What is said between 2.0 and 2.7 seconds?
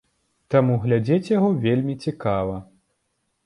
цікава.